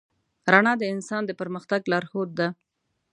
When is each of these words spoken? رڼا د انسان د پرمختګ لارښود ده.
رڼا 0.53 0.73
د 0.81 0.83
انسان 0.93 1.21
د 1.25 1.31
پرمختګ 1.41 1.81
لارښود 1.91 2.29
ده. 2.39 2.47